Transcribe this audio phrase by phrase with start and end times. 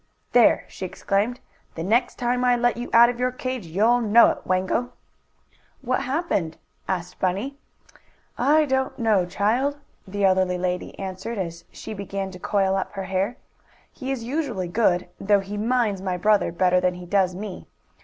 [0.31, 1.39] "There!" she exclaimed,
[1.75, 4.93] "the next time I let you out of your cage you'll know it, Wango!"
[5.81, 7.59] "What happened?" asked Bunny.
[8.35, 9.77] "I don't know, child,"
[10.07, 13.37] the elderly lady answered, as she began to coil up her hair.
[13.93, 17.67] "He is usually good, though he minds my brother better than he does me.